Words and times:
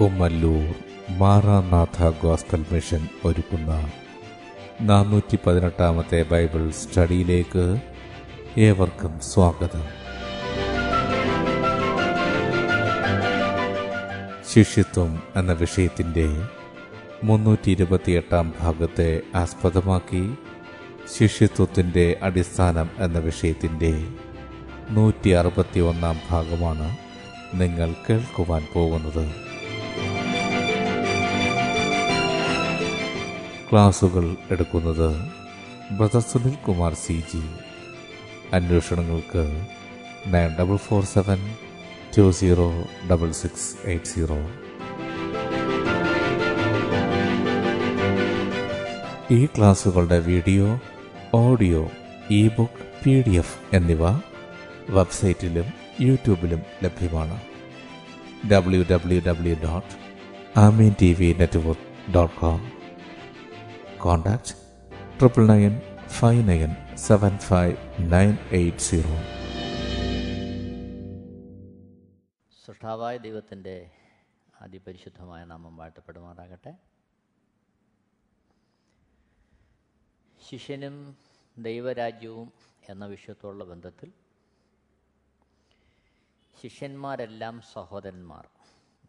Kummallur 0.00 0.74
Maranatha 1.10 2.10
gospel 2.22 2.64
mission 2.72 3.08
ഒരുക്കുന്ന 3.24 3.88
നാനൂറ്റി 4.80 5.38
പതിനെട്ടാമത്തെ 5.46 6.22
ബൈബിൾ 6.22 6.70
സ്റ്റഡിയിലേക്ക് 6.70 7.80
ഏവർക്കും 8.58 9.20
സ്വാഗതം. 9.20 9.84
ശിഷ്യത്വം 14.52 15.22
എന്ന 15.36 15.52
വിഷയത്തിന്റെ 15.52 16.42
മുന്നൂറ്റി 17.24 17.70
ഇരുപത്തിയെട്ടാം 17.70 18.54
ഭാഗത്തെ 18.60 19.20
ആസ്പദമാക്കി 19.34 20.34
ശിഷ്യത്വത്തിന്റെ 21.18 22.16
അടിസ്ഥാനം 22.22 22.90
എന്ന 22.98 23.18
വിഷയത്തിന്റെ 23.18 24.06
നൂറ്റി 24.90 25.30
അറുപത്തി 25.30 25.80
ഒന്നാം 25.80 26.20
ഭാഗമാണ് 26.30 26.96
നിങ്ങൾ 27.54 27.94
കേൾക്കുവാൻ 28.10 28.66
പോകുന്നത്. 28.74 29.49
ക്ലാസുകൾ 33.72 34.36
എടുക്കുന്നത് 34.50 35.08
brother 35.90 36.20
Sunil 36.20 36.54
Kumar 36.54 36.94
C 36.94 37.24
G. 37.32 37.42
അന്വേഷണങ്ങൾക്ക് 38.52 39.42
nine 40.26 40.56
double 40.60 40.76
four 40.76 41.04
seven 41.04 41.54
two 42.16 42.30
zero 42.30 42.66
double 43.10 43.30
six 43.32 43.88
eight 43.88 44.06
zero. 44.06 44.38
ഈ 49.30 49.46
ക്ലാസുകളുടെ 49.46 50.18
video 50.20 50.80
audio 51.34 51.90
e 52.30 52.48
book 52.48 53.04
P 53.04 53.22
D 53.22 53.30
F 53.30 53.76
എന്നിവ 53.76 54.02
വെബ്സൈറ്റിലും 54.90 55.64
യൂട്യൂബിലും 56.00 56.62
ലഭ്യമാണ്. 56.82 57.40
W 58.52 58.84
W 58.92 59.22
W 59.28 59.56
dot 59.64 59.94
Amen 60.58 60.94
T 61.00 61.12
V 61.12 61.36
network 61.38 62.12
dot 62.14 62.34
com 62.40 62.79
contact 64.04 64.52
triple 65.18 65.46
nine 65.46 65.72
five 66.08 66.48
nine 66.48 66.96
seven 66.96 67.38
five 67.38 67.76
nine 68.12 68.32
eight 68.50 68.78
zero 68.78 69.16
സൃഷ്ടാവായ 72.64 73.16
ദൈവത്തിന്റെ 73.16 73.90
അതിപരിശുദ്ധമായ 74.60 75.44
നാമം 75.44 75.76
വാഴ്ത്തപ്പെടുമാറാകട്ടെ. 75.76 76.72
ശിഷ്യനും 80.48 81.16
ദൈവരാജ്യവും 81.58 82.52
എന്ന 82.88 83.06
വിഷയത്തോടുള്ള 83.06 83.64
ബന്ധത്തിൽ 83.64 84.12
ശിഷ്യന്മാരെല്ലാം 86.62 87.62
സഹോദരന്മാർ 87.72 88.48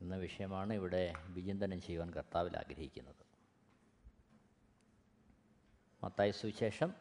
എന്ന 0.02 0.16
വിഷയമാണ് 0.16 0.74
ഇവിടെ 0.74 1.14
വിചിന്തനം 1.28 1.82
ചെയ്യുവാൻ 1.82 2.12
കർത്താവിൽ 2.12 2.58
ആഗ്രഹിക്കുന്നത്. 2.58 3.31
മത്തായ 6.04 6.32
സുവിശേഷം 6.32 6.94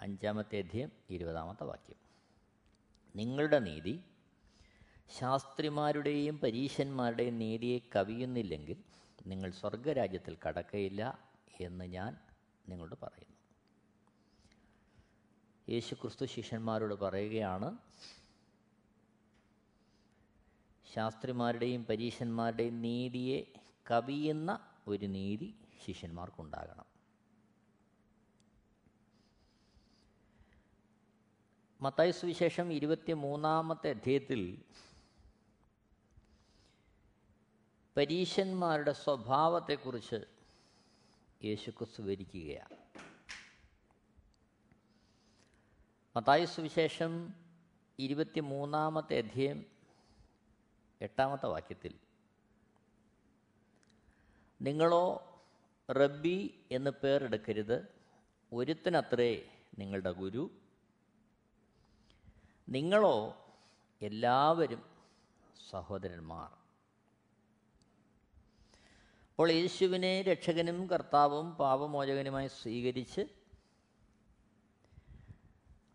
അഞ്ചാമത്തെ 0.00 0.58
അധ്യയം 0.58 0.92
ഇരുപതാമത്തെ 1.10 1.64
വാക്യം. 1.64 1.96
നിങ്ങളുടെ 3.16 3.58
നീതി 3.58 4.00
ശാസ്ത്രിമാരുടെയും 5.20 6.38
പരീശന്മാരുടെയും 6.38 7.38
നീതിയെ 7.38 7.78
കവിയുന്നില്ലെങ്കിൽ 7.96 8.84
നിങ്ങൾ 9.26 9.50
സ്വർഗരാജ്യത്തിൽ 9.50 10.36
കടക്കയില്ല 10.48 11.30
എന്ന് 11.60 11.84
ഞാൻ 11.84 12.16
നിങ്ങളോട് 12.68 12.94
പറയുന്നു. 13.02 13.36
യേശു 15.68 15.94
ക്രിസ്തു 15.94 16.24
ശിഷ്യന്മാരോട് 16.24 16.94
പറയുകയാണ് 16.94 17.78
ശാസ്ത്രിമാരുടെയും 20.94 21.84
പരീശന്മാരുടെയും 21.84 22.82
നീതിയെ 22.82 23.44
കവിയുന്ന 23.90 24.60
ഒരു 24.88 25.06
നീതി 25.06 25.54
ശിഷ്യന്മാർക്കുണ്ടാകണം. 25.86 26.97
മത്തായ 31.80 32.10
സുവിശേഷം 32.10 32.72
ഇരുപത്തി 32.72 33.12
മൂന്നാമത്തെ 33.12 33.90
അധ്യായത്തിൽ 33.90 34.58
പരീശന്മാരുടെ 37.96 38.92
സ്വഭാവത്തെക്കുറിച്ച് 38.92 40.16
യേശുക്രിസ്തു 41.44 42.02
വിവരിക്കുകയാണ്. 42.02 42.76
മത്തായ 46.16 46.44
സുവിശേഷം 46.44 47.34
ഇരുപത്തി 47.98 48.40
മൂന്നാമത്തെ 48.40 49.18
അധ്യയം 49.18 49.66
എട്ടാമത്തെ 51.00 51.46
വാക്യത്തിൽ 51.46 51.94
നിങ്ങളോ 54.62 55.04
റബ്ബി 55.90 56.60
എന്ന് 56.70 56.90
പേരെടുക്കരുത് 56.90 57.94
ഒരുത്തിനത്രേ 58.52 59.48
നിങ്ങളുടെ 59.78 60.10
ഗുരു 60.10 60.50
നിങ്ങളോ 62.68 63.36
എല്ലാവരും 64.02 64.82
സഹോദരന്മാർ. 65.70 66.48
അപ്പോൾ 69.30 69.50
യേശുവിനെ 69.50 70.22
രക്ഷകനും 70.22 70.86
കർത്താവും 70.86 71.54
പാപമോചകനുമായി 71.54 72.46
സ്വീകരിച്ച് 72.46 73.20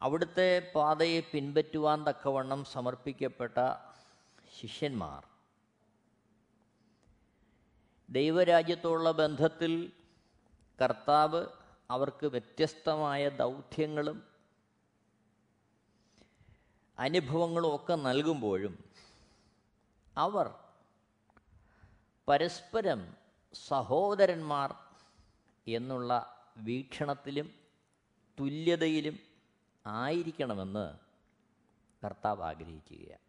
അവിടുത്തെ 0.02 0.72
പാതയെ 0.76 1.20
പിൻപറ്റുവാൻ 1.20 2.04
തക്കവണ്ണം 2.08 2.66
സമർപ്പിക്കപ്പെട്ട 2.66 3.58
ശിഷ്യന്മാർ. 4.60 5.26
ദൈവരാജ്യത്തോടുള്ള 8.10 9.12
ബന്ധത്തിൽ 9.12 9.92
കർത്താവ് 10.82 11.46
അവർക്ക് 11.90 12.26
വ്യത്യസ്തമായ 12.26 13.30
ദൗത്യങ്ങളും 13.30 14.33
അനുഭവങ്ങളും 17.04 17.76
ഒക്കെ 17.76 17.96
നൽകുമ്പോഴും 18.08 18.74
അവർ 20.18 20.48
പരസ്പരം 22.28 23.02
സഹോദരന്മാർ 23.54 24.70
എന്നുള്ള 25.68 26.12
വീക്ഷണത്തിലും 26.58 27.48
തുല്യതയിലും 28.40 29.20
ആയിരിക്കണമെന്ന് 29.86 30.86
കർത്താവ് 32.04 32.44
ആഗ്രഹിക്കുകയാണ്. 32.44 33.24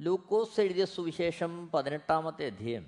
ലൂക്കോസ് 0.00 0.60
എഴുതിയ 0.60 0.84
സുവിശേഷം 0.84 1.52
പതിനെട്ടാമത്തെ 1.74 2.46
അധ്യയം 2.46 2.86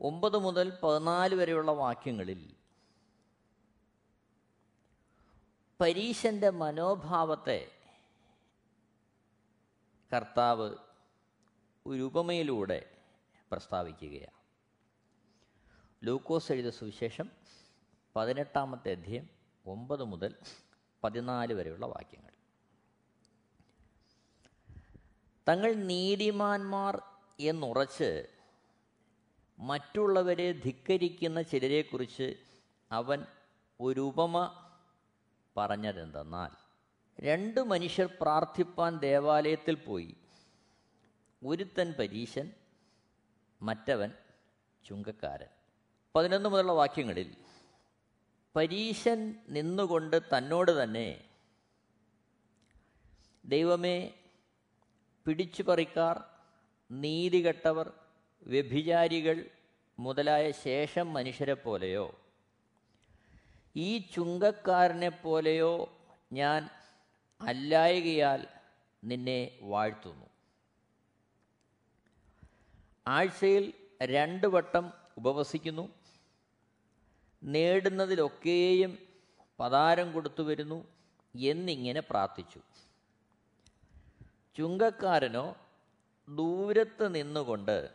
ഒമ്പത് 0.00 0.38
മുതൽ 0.38 0.66
പതിനാല് 0.82 1.34
വരെയുള്ള 1.34 1.70
വാക്യങ്ങളിൽ 1.72 2.40
പരീശന്റെ 5.80 6.50
മനോഭാവത്തെ 6.50 7.70
കർത്താവ് 10.16 10.74
ഒരു 11.86 12.02
ഉപമയിലൂടെ 12.02 12.90
പ്രസ്താവിക്കുകയാണ്. 13.52 14.40
ലൂക്കോസ് 16.06 16.52
എഴുത 16.52 16.68
സുവിശേഷം 16.68 17.30
പതിനെട്ടാമത്തെ 18.16 18.90
അധ്യയം 18.90 19.28
ഒമ്പത് 19.66 20.04
മുതൽ 20.04 20.34
പതിനാല് 21.04 21.52
വരെയുള്ള 21.52 21.86
വാക്യങ്ങൾ. 21.86 22.30
തങ്ങൾ 25.48 25.74
നീതിമാന്മാർ 25.74 27.02
എന്നുറച്ച് 27.40 28.26
മറ്റുള്ളവരെ 29.58 30.52
ധിക്കരിക്കുന്ന 30.52 31.42
ചിലരെക്കുറിച്ച് 31.42 32.36
അവൻ 32.92 33.26
ഒരു 33.80 34.00
ഉപമ 34.00 34.66
പറഞ്ഞതെന്തെന്നാൽ 35.56 36.50
രണ്ട് 37.20 37.60
മനുഷ്യർ 37.60 38.08
പ്രാർത്ഥിപ്പാൻ 38.20 38.98
ദേവാലയത്തിൽ 38.98 39.74
പോയി. 39.74 40.16
ഒരുത്തൻ 41.46 41.94
പരീശൻ 41.98 42.50
മറ്റവൻ 43.62 44.12
ചുങ്കക്കാരൻ. 44.88 45.46
പതിനൊന്ന് 46.14 46.48
മുതലുള്ള 46.48 46.72
വാക്യങ്ങളിൽ 46.72 47.36
പരീശൻ 48.56 49.34
നിന്നുകൊണ്ട് 49.48 50.16
തന്നോട് 50.36 50.82
തന്നെ 50.82 51.24
ദൈവമേ 53.44 54.12
പിടിച്ചു 55.26 55.62
പറിക്കാർ 55.62 56.24
നീതികെട്ടവർ 56.90 57.92
വ്യഭിചാരികൾ 58.42 59.44
മുതലായ 59.98 60.50
ശേഷം 60.50 61.12
മനുഷ്യരെ 61.12 61.54
പോലെയോ 61.54 62.19
ഈ 63.76 63.98
ചുങ്കക്കാരനെ 63.98 65.08
പോലെയോ 65.08 65.98
ഞാൻ 66.32 66.68
അല്ലായകയാൽ 67.40 68.46
നിന്നെ 69.04 69.58
വാഴ്ത്തുന്നു. 69.62 70.26
ആഴ്ചയിൽ 73.06 73.72
രണ്ട് 74.02 74.46
വട്ടം 74.46 74.92
ഉപവസിക്കുന്നു. 75.16 75.88
നേടുന്നതിലൊക്കെയും 77.42 78.98
പതാരം 79.60 80.12
കൊടുത്തു 80.12 80.42
വരുന്നു 80.42 80.84
എന്നിങ്ങനെ 81.40 82.00
പ്രാർത്ഥിച്ചു. 82.00 82.60
ചുങ്കക്കാരനോ 84.56 85.56
ദൂരത്ത് 86.28 87.14
നിന്നുകൊണ്ട് 87.14 87.90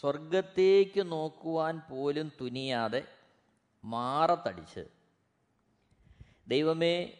സ്വർഗത്തേക്ക് 0.00 1.12
നോക്കുവാൻ 1.12 1.80
പോലും 1.90 2.32
തുനിയാതെ 2.40 3.19
മാറത്തടിച്ച്. 3.84 4.88
ദൈവമേ 6.48 7.12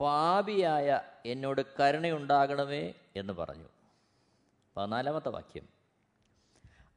പാപിയായ 0.00 1.00
എന്നോട് 1.26 1.60
കരുണയുണ്ടാകണമേ 1.80 2.94
എന്ന് 3.16 3.32
പറഞ്ഞു. 3.32 3.68
പതിനാലാമത്തെ 4.76 5.28
വാക്യം. 5.28 5.68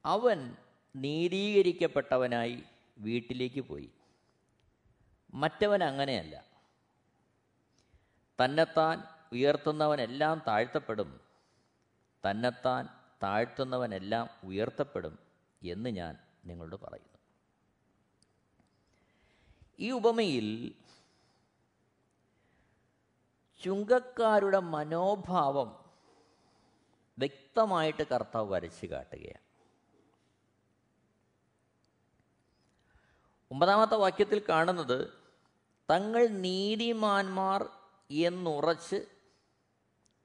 അവൻ 0.04 0.56
നീതീകരിക്കപ്പെട്ടവനായി 0.96 2.62
വീട്ടിലേക്ക് 2.98 3.60
പോയി. 3.60 3.90
മറ്റവൻ 5.34 5.84
അങ്ങനെയല്ല. 5.84 6.44
തന്നെത്താൻ 8.44 9.02
ഉയർത്തുന്നവനെല്ലാം 9.32 10.42
താഴ്ത്തപ്പെടും. 10.46 11.20
തന്നെത്താൻ 12.30 12.88
താഴ്ത്തുന്നവനെല്ലാം 13.22 14.30
ഉയർത്തപ്പെടും 14.44 15.18
എന്ന് 15.62 15.90
ഞാൻ 15.90 16.18
നിങ്ങളോട് 16.44 16.76
പറയുന്നു 16.76 17.11
ഈ 19.80 19.90
ഉപമയിൽ 19.90 20.74
ചുങ്കക്കാരുടെ 23.62 24.58
മനോഭാവം 24.58 25.84
വ്യക്തമായിട്ട് 27.18 28.02
കർത്താവ് 28.02 28.50
വരച്ചു 28.50 28.86
കാട്ടുകയാണ്. 28.86 29.52
ഒമ്പതാമത്തെ 33.50 33.94
വാക്യത്തിൽ 33.94 34.42
കാണുന്നത് 34.48 35.12
തങ്ങൾ 35.90 36.26
നീതിമാന്മാർ 36.26 37.68
എന്നുറച്ച് 38.10 39.06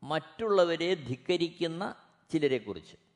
മറ്റുള്ളവരെ 0.03 0.95
ധിക്കരിക്കുന്ന 0.95 1.95
ചിലരെക്കുറിച്ച്. 2.29 3.06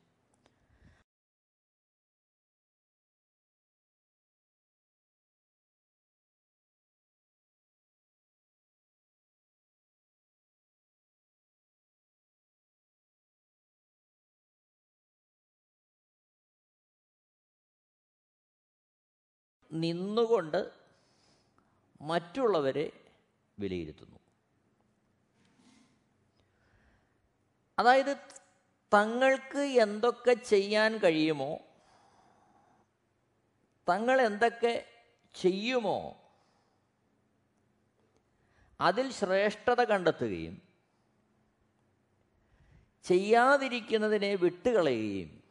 നിന്നുകൊണ്ട് 19.72 20.72
മറ്റുള്ളവരെ 22.00 22.92
വിലയിരുത്തുന്നു. 23.58 24.18
അതായത് 27.78 28.16
തങ്ങൾക്ക് 28.94 29.58
എന്തൊക്കെ 29.58 30.34
ചെയ്യാൻ 30.34 30.98
കഴിയുമോ 30.98 31.58
തങ്ങൾ 33.88 34.22
എന്തൊക്കെ 34.22 34.86
ചെയ്യുമോ 35.34 36.16
അതിൽ 38.80 39.12
ശ്രേഷ്ഠത 39.12 39.84
കണ്ടെത്തുകയും 39.84 40.62
ചെയ്യാതിരിക്കുന്നതിനെ 43.02 44.34
വിട്ടുകളയുകയും 44.34 45.41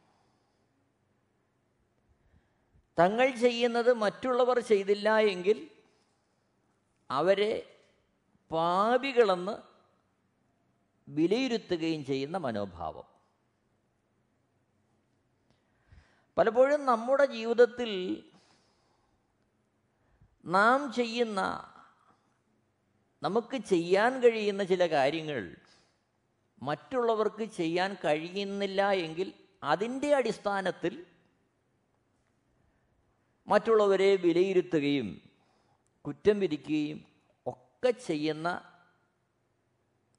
തങ്ങൾ 2.98 3.30
ചെയ്യുന്നത് 3.30 3.92
മറ്റുള്ളവർ 3.94 4.58
ചെയ്തില്ല 4.60 5.18
എങ്കിൽ 5.18 5.70
അവരെ 7.10 7.52
പാപികളെന്ന് 8.50 9.54
വിലയിരുത്തുകയും 11.08 12.04
ചെയ്യുന്ന 12.04 12.38
മനോഭാവം. 12.38 13.06
പലപ്പോഴും 16.36 16.84
നമ്മുടെ 16.84 17.26
ജീവിതത്തിൽ 17.26 17.90
നാം 20.44 20.92
ചെയ്യുന്ന 20.92 21.40
നമുക്ക് 23.22 23.56
ചെയ്യാൻ 23.56 24.22
കഴിയുന്ന 24.22 24.64
ചില 24.64 24.86
കാര്യങ്ങൾ 24.86 25.56
മറ്റുള്ളവർക്ക് 26.62 27.44
ചെയ്യാൻ 27.44 27.96
കഴിയുന്നില്ല 28.04 28.90
എങ്കിൽ 28.90 29.32
അതിന്റെ 29.62 30.14
അടിസ്ഥാനത്തിൽ 30.14 31.06
മറ്റുള്ളവരെ 33.46 34.16
വിലയിരുത്തുകയും 34.16 35.22
കുറ്റം 36.06 36.40
വിധിക്കുകയും 36.40 37.04
ഒക്കെ 37.46 37.90
ചെയ്യുന്ന 37.90 38.48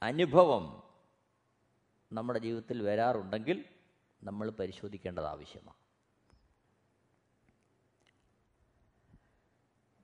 അനുഭവം 0.01 0.83
നമ്മുടെ 2.11 2.39
ജീവിതത്തിൽ 2.39 2.81
വരാറുണ്ടെങ്കിൽ 2.83 3.65
നമ്മൾ 4.23 4.49
പരിശോധിക്കേണ്ടത് 4.49 5.25
ആവശ്യമാണ്. 5.25 5.77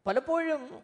പലപ്പോഴും 0.05 0.83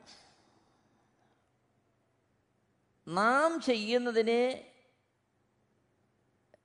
നാം 3.07 3.61
ചെയ്യുന്നതിനെ 3.61 4.73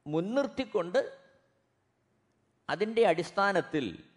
മുൻനിർത്തിക്കൊണ്ട് 0.06 1.18
അതിന്റെ 2.68 3.06
അടിസ്ഥാനത്തിൽ 3.06 4.09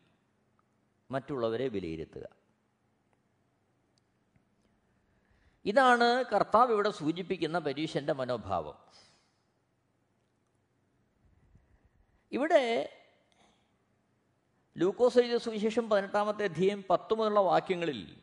മറ്റുള്ളവരെ 1.14 1.68
വിലയിരുത്തുക. 1.68 2.28
ഇതാണ് 5.66 6.24
കർത്താവ് 6.36 6.72
ഇവിടെ 6.72 6.90
സൂചിപ്പിക്കുന്ന 6.90 7.60
പരീക്ഷന്റെ 7.60 8.14
മനോഭാവം. 8.14 8.78
ഇവിടെ 12.32 12.64
ലൂക്കോസ് 14.78 15.18
എഴുതിയ 15.18 15.38
സുവിശേഷം 15.38 15.90
പതിനെട്ടാമത്തെ 15.90 16.44
അധ്യയം 16.44 16.84
പത്ത് 16.90 17.14
മുതലുള്ള 17.14 17.40
വാക്യങ്ങളിൽ 17.40 18.18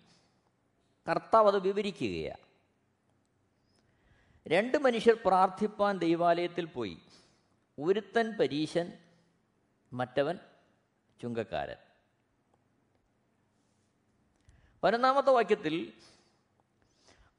കർത്താവ് 1.11 1.47
അത് 1.47 1.59
വിവരിക്കുകയാണ്. 1.59 2.45
രണ്ട് 4.49 4.79
മനുഷ്യർ 4.79 5.17
പ്രാർത്ഥിപ്പാൻ 5.27 5.99
ദൈവാലയത്തിൽ 5.99 6.65
പോയി. 6.65 6.99
ഒരുത്തൻ 7.81 8.33
പരീശൻ 8.41 8.93
മറ്റവൻ 9.93 10.39
ചുങ്കക്കാരൻ. 11.23 11.90
പതിനൊന്നാമത്തെ 14.83 15.31
വാക്യത്തിൽ 15.31 15.93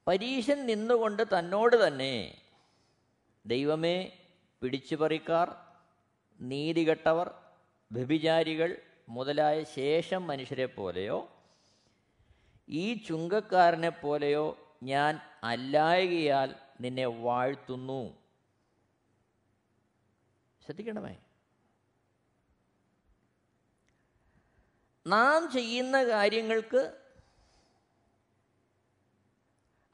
പരീശൻ 0.08 0.66
നിന്നുകൊണ്ട് 0.66 1.24
തന്നോട് 1.40 1.88
തന്നെ 1.88 2.42
ദൈവമേ 3.46 4.18
പിടിച്ചുപറിക്കാർ 4.62 5.56
നീതികെട്ടവർ 6.42 7.32
വ്യഭിചാരികൾ 7.92 8.82
മുതലായ 9.10 9.64
ശേഷം 9.64 10.28
മനുഷ്യരെ 10.28 10.66
പോലെയോ 10.66 11.32
ഈ 12.70 12.94
ചുങ്കക്കാരനെ 12.94 13.90
പോലെയോ 13.90 14.58
ഞാൻ 14.84 15.20
അല്ലായകയാൽ 15.44 16.56
നിന്നെ 16.82 17.06
വാഴ്ത്തുന്നു. 17.06 18.18
ശ്രദ്ധിക്കണമേ. 20.66 21.18
നാം 25.08 25.52
ചെയ്യുന്ന 25.52 26.04
കാര്യങ്ങൾക്ക് 26.04 27.01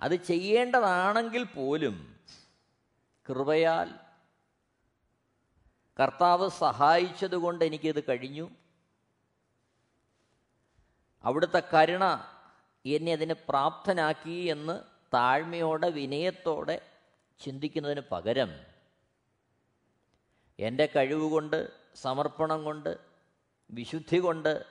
അത് 0.01 0.15
ചെയ്യേണ്ടതാണെങ്കിൽ 0.23 1.43
പോലും 1.45 1.95
കൃപയാൽ 3.25 3.89
കർത്താവ് 5.99 6.49
സഹായിച്ചതുകൊണ്ട് 6.49 7.65
എനിക്കിത് 7.65 8.03
കഴിഞ്ഞു. 8.09 8.51
അവിടുത്തെ 11.23 11.63
കരുണ 11.73 12.05
എന്നെ 12.85 13.13
അതിന് 13.13 13.33
പ്രാപ്തനാക്കി 13.33 14.35
എന്ന് 14.45 14.75
താഴ്മയോടെ 15.13 15.89
വിനയത്തോടെ 15.89 16.81
ചിന്തിക്കുന്നതിന് 17.39 18.01
പകരം 18.11 18.51
എന്റെ 20.59 20.85
കഴിവുകൊണ്ട് 20.95 21.71
സമർപ്പണം 21.95 22.63
കൊണ്ട് 22.63 22.99
വിശുദ്ധി 23.69 24.19
കൊണ്ട് 24.19 24.65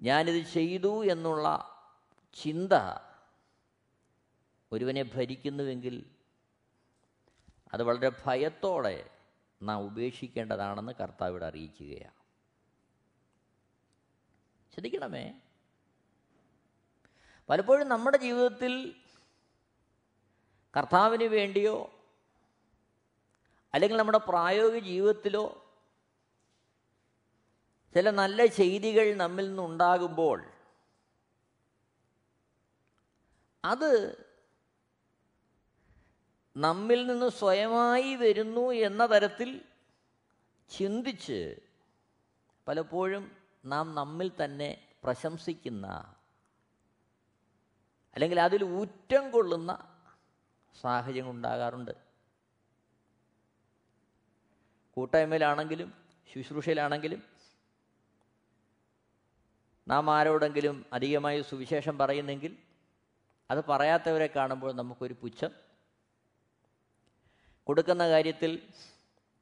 ഞാനിത് 0.00 0.42
ചെയ്തു 0.46 1.04
എന്നുള്ള 1.04 1.73
ചിന്ത 2.34 2.72
ഒരുവനെ 4.72 5.02
ഭരിക്കുന്നുവെങ്കിൽ 5.02 6.16
അത് 7.72 7.82
വളരെ 7.82 8.12
ഭയത്തോടെ 8.26 9.10
നാം 9.62 9.80
ഉപേക്ഷിക്കേണ്ടതാണെന്ന് 9.80 10.92
കർത്താവിടെ 10.92 11.46
അറിയിക്കുകയാണ്. 11.46 12.24
ശ്രദ്ധിക്കണമേ. 14.72 15.40
പലപ്പോഴും 17.48 17.88
നമ്മുടെ 17.88 18.16
ജീവിതത്തിൽ 18.16 18.94
കർത്താവിന് 20.76 21.24
വേണ്ടിയോ 21.24 21.92
അല്ലെങ്കിൽ 23.74 23.96
നമ്മുടെ 23.96 24.18
പ്രായോഗിക 24.18 24.84
ജീവിതത്തിലോ 24.84 25.64
ചില 27.94 28.10
നല്ല 28.10 28.46
ചെയ്തികൾ 28.46 29.14
നമ്മിൽ 29.14 29.46
നിന്നുണ്ടാകുമ്പോൾ 29.46 30.53
അത് 33.64 34.24
നമ്മിൽ 36.56 37.06
നിന്ന് 37.06 37.28
സ്വയമായി 37.28 38.14
വരുന്നു 38.14 38.72
എന്ന 38.72 39.06
തരത്തിൽ 39.06 39.64
ചിന്തിച്ച് 40.70 41.60
പലപ്പോഴും 42.68 43.36
നാം 43.64 43.94
നമ്മിൽ 43.94 44.30
തന്നെ 44.44 44.88
പ്രശംസിക്കുന്ന 45.04 45.86
അല്ലെങ്കിൽ 48.14 48.40
അതിൽ 48.40 48.64
ഊറ്റം 48.64 49.30
കൊള്ളുന്ന 49.30 50.00
സാഹചര്യം 50.80 51.30
ഉണ്ടാകാറുണ്ട്. 51.30 51.90
കൂട്ടായ്മയിലാണെങ്കിലും 54.90 55.94
ശുശ്രൂഷയിലാണെങ്കിലും 56.32 57.22
നാം 59.88 60.10
ആരോടെങ്കിലും 60.10 60.86
അധികമായി 60.92 61.42
സുവിശേഷം 61.42 61.98
പറയുന്നെങ്കിൽ 61.98 62.73
അത് 63.50 63.64
പറയാത്തവരെ 63.64 64.26
കാണുമ്പോൾ 64.26 64.72
നമുക്കൊരു 64.72 65.14
പുച്ഛം. 65.14 65.50
കൊടുക്കുന്ന 67.64 68.08
കാര്യത്തിൽ 68.08 68.72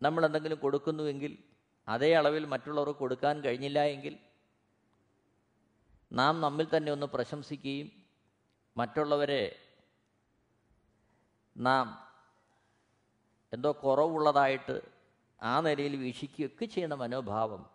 നമ്മൾ 0.02 0.26
എന്തെങ്കിലും 0.26 0.58
കൊടുക്കുന്നുവെങ്കിൽ 0.58 1.38
അതേ 1.88 2.14
അളവിൽ 2.14 2.44
മറ്റുള്ളവർക്ക് 2.44 3.00
കൊടുക്കാൻ 3.00 3.40
കഴിഞ്ഞില്ല 3.40 3.78
എങ്കിൽ 3.78 4.18
നാം 6.12 6.40
നമ്മിൽ 6.40 6.66
തന്നെ 6.76 6.92
ഒന്ന് 6.92 7.06
പ്രശംസിക്കുകയും 7.06 7.92
മറ്റുള്ളവരെ 8.76 9.58
നാം 11.56 12.08
എന്തോ 13.52 13.80
കുറവുള്ളതായിട്ട് 13.84 14.80
ആ 15.42 15.60
നിലയിൽ 15.60 15.96
വീക്ഷിക്കുകയൊക്കെ 15.96 16.64
ചെയ്യുന്ന 16.64 16.94
മനോഭാവം 16.94 17.70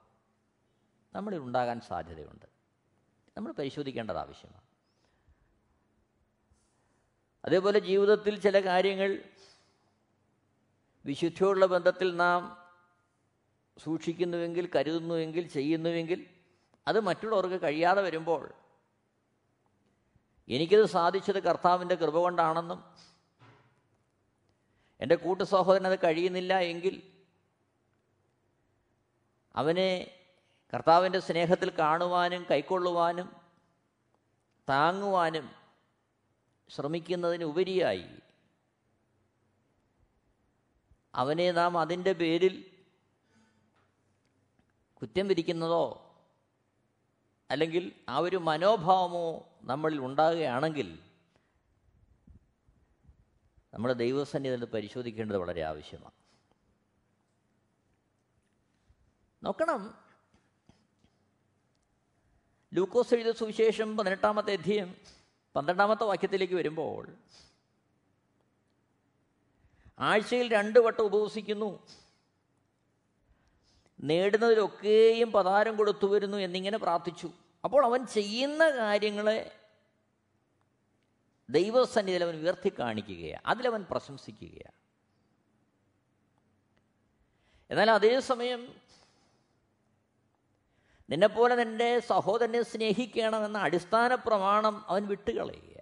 നമ്മളിൽ 1.15 1.37
ഉണ്ടാകാൻ 1.37 1.81
സാധ്യതയുണ്ട്. 1.81 2.45
നമ്മൾ 3.37 3.51
പരിശോധിക്കേണ്ടത് 3.51 4.17
ആവശ്യമാണ്. 4.17 4.66
അതേപോലെ 7.47 7.79
ജീവിതത്തിൽ 7.79 8.39
ചില 8.39 8.57
കാര്യങ്ങൾ 8.61 9.11
വിശുദ്ധിയുള്ള 11.05 11.65
ബന്ധത്തിൽ 11.65 12.09
നാം 12.15 12.41
സൂക്ഷിക്കുന്നുവെങ്കിൽ 13.77 14.65
കരുതുന്നുവെങ്കിൽ 14.75 15.47
ചെയ്യുന്നുവെങ്കിൽ 15.47 16.19
അത് 16.87 16.99
മറ്റുള്ളവർക്ക് 16.99 17.61
കഴിയാതെ 17.61 18.01
വരുമ്പോൾ 18.01 18.43
എനിക്കത് 20.47 20.85
സാധിച്ചത് 20.87 21.39
കർത്താവിന്റെ 21.43 21.95
കൃപ 21.95 22.17
കൊണ്ടാണെന്നും 22.17 22.79
എന്റെ 24.99 25.15
കൂട്ടു 25.15 25.43
സഹോദരൻ 25.43 25.87
അത് 25.87 25.99
കഴിയുന്നില്ല 26.03 26.59
എങ്കിൽ 26.63 26.95
അവനെ 29.55 29.89
കർത്താവിന്റെ 30.73 31.19
സ്നേഹത്തിൽ 31.19 31.69
കാണുവാനും 31.79 32.45
കൈക്കൊള്ളുവാനും 32.51 33.27
താങ്ങുവാനും 34.67 35.45
ശ്രമിക്കുന്നതിന് 36.69 37.43
ഉപരിയായി 37.43 38.05
അവനെ 41.15 41.51
നാം 41.51 41.79
അതിന്റെ 41.79 42.13
പേരിൽ 42.13 42.71
കുറ്റം 45.01 45.27
വിധിക്കുന്നതോ 45.27 46.03
അല്ലെങ്കിൽ 47.51 47.91
ആ 48.09 48.17
ഒരു 48.17 48.35
മനോഭാവമോ 48.35 49.49
നമ്മളിൽ 49.63 49.99
ഉണ്ടാകുകയാണെങ്കിൽ 49.99 50.99
നമ്മുടെ 53.73 53.93
ദൈവസന്നിധി 53.93 54.65
പരിശോധിക്കേണ്ടത് 54.65 55.37
വളരെ 55.37 55.61
ആവശ്യമാണ്. 55.61 56.11
നോക്കണം. 59.43 59.97
ലൂക്കോസ് 62.73 63.13
എഴുതിയ 63.13 63.31
സുവിശേഷം 63.31 63.97
പതിനെട്ടാമത്തെ 63.97 64.53
അധ്യയം 64.53 65.16
പന്ത്രണ്ടാമത്തെ 65.57 66.03
വാക്യത്തിലേക്ക് 66.03 66.53
വരുമ്പോൾ 66.53 67.15
ആഴ്ചയിൽ 69.99 70.51
രണ്ട് 70.51 70.79
വട്ടം 70.79 71.03
ഉപവസിക്കുന്നു. 71.03 71.87
നേടുന്നതിലൊക്കെയും 73.99 75.31
പതാരം 75.31 75.77
കൊടുത്തു 75.77 76.05
വരുന്നു 76.05 76.37
എന്നിങ്ങനെ 76.37 76.77
പ്രാർത്ഥിച്ചു. 76.77 77.31
അപ്പോൾ 77.63 77.85
അവൻ 77.85 78.05
ചെയ്യുന്ന 78.05 78.69
കാര്യങ്ങളെ 78.69 79.51
ദൈവസന്നിധിയിൽ 81.49 82.23
അവൻ 82.23 82.35
ഉയർത്തി 82.35 82.71
കാണിക്കുകയാണ് 82.79 83.41
അതിലവൻ 83.45 83.83
പ്രശംസിക്കുകയാണ്. 83.83 84.77
എന്നാൽ 87.69 87.91
അതേസമയം 87.91 88.81
നിന്നെപ്പോലെ 91.09 91.55
നിന്റെ 91.55 91.99
സഹോദരനെ 91.99 92.61
സ്നേഹിക്കണമെന്ന 92.61 93.57
അടിസ്ഥാന 93.57 94.15
പ്രമാണം 94.15 94.89
അവൻ 94.89 95.07
വിട്ടുകളയുക. 95.07 95.77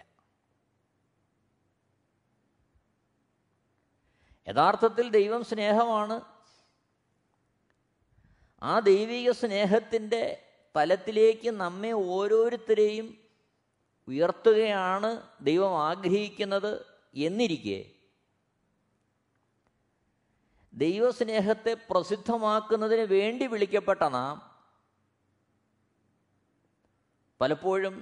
യഥാർത്ഥത്തിൽ 4.47 5.09
ദൈവം 5.09 5.43
സ്നേഹമാണ്. 5.43 6.21
ആ 8.63 8.79
ദൈവിക 8.79 9.31
സ്നേഹത്തിന്റെ 9.31 10.41
തലത്തിലേക്ക് 10.75 11.49
നമ്മെ 11.49 11.91
ഓരോരുത്തരെയും 11.91 13.17
ഉയർത്തുകയാണ് 14.07 15.21
ദൈവം 15.41 15.83
ആഗ്രഹിക്കുന്നത് 15.83 16.85
എന്നിരിക്കെ 17.15 17.91
ദൈവസ്നേഹത്തെ 20.73 21.77
പ്രസിദ്ധമാക്കുന്നതിന് 21.89 23.01
വേണ്ടി 23.01 23.47
വിളിക്കപ്പെട്ട 23.47 24.03
നാം 24.03 24.54
പലപ്പോഴും 27.41 27.95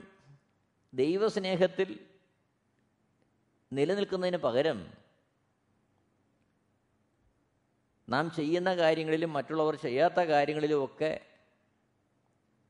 ദൈവസ്നേഹത്തിൽ 0.94 2.00
നിലനിൽക്കുന്നതിന് 3.72 4.38
പകരം 4.38 4.80
നാം 8.08 8.32
ചെയ്യുന്ന 8.32 8.76
കാര്യങ്ങളിലും 8.76 9.34
മറ്റുള്ളവർ 9.34 9.76
ചെയ്യാത്ത 9.76 10.20
കാര്യങ്ങളിലുമൊക്കെ 10.20 11.12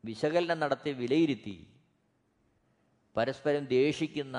വിശകലനം 0.03 0.60
നടത്തി 0.60 0.89
വിലയിരുത്തി 0.89 1.55
പരസ്പരം 3.15 3.65
ദേഷിക്കുന്ന 3.65 4.38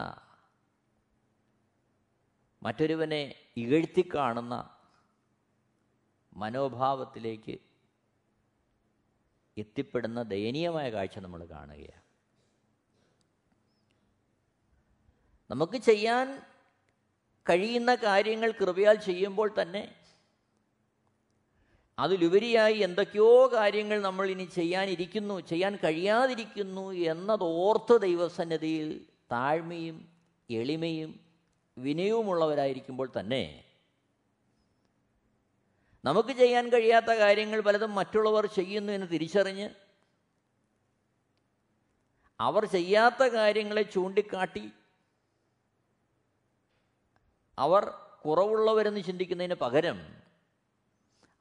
മറ്റൊരുവനെ 2.63 3.23
ഇകഴ്ത്തിക്കാണുന്ന 3.57 4.55
മനോഭാവത്തിലേക്ക് 6.37 7.59
എത്തിപ്പെടുന്ന 9.57 10.23
ദയനീയമായ 10.23 10.91
കാഴ്ച 10.91 11.19
നമ്മൾ 11.19 11.47
കാണുകയാണ്. 11.47 12.04
നമുക്ക് 15.51 15.79
ചെയ്യാൻ 15.79 16.27
കഴിയുന്ന 17.47 17.95
കാര്യങ്ങൾ 17.95 18.51
കൃപയാൽ 18.51 18.97
ചെയ്യുമ്പോൾ 18.99 19.49
തന്നെ 19.59 19.85
അതിലുപരിയായി 21.99 22.79
എന്തൊക്കെയോ 22.79 23.55
കാര്യങ്ങൾ 23.55 24.01
നമ്മൾ 24.01 24.27
ഇനി 24.27 24.45
ചെയ്യാനിരിക്കുന്നു 24.55 25.41
ചെയ്യാൻ 25.41 25.77
കഴിയാതിരിക്കുന്നു 25.77 26.93
എന്നതോർത്ത് 26.93 28.01
ദൈവസന്നിധിയിൽ 28.01 28.89
താഴ്മയും 29.33 29.99
എളിമയും 30.49 31.21
വിനയവുമുള്ളവരായിരിക്കുമ്പോൾ 31.77 33.09
തന്നെ 33.19 33.45
നമുക്ക് 36.05 36.33
ചെയ്യാൻ 36.33 36.65
കഴിയാത്ത 36.73 37.11
കാര്യങ്ങൾ 37.19 37.61
പലതും 37.61 37.95
മറ്റുള്ളവർ 37.95 38.47
ചെയ്യുന്നു 38.47 38.93
എന്ന് 38.93 39.07
തിരിച്ചറിഞ്ഞ് 39.07 39.69
അവർ 42.41 42.65
ചെയ്യാത്ത 42.67 43.23
കാര്യങ്ങളെ 43.35 43.83
ചൂണ്ടിക്കാട്ടി 43.83 44.65
അവർ 47.59 47.93
കുറവുള്ളവരെന്ന് 48.25 49.01
ചിന്തിക്കുന്നതിന് 49.01 49.55
പകരം 49.55 49.99